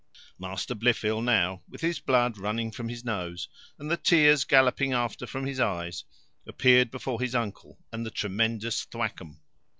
[0.39, 5.27] Master Blifil now, with his blood running from his nose, and the tears galloping after
[5.27, 6.05] from his eyes,
[6.47, 9.41] appeared before his uncle and the tremendous Thwackum.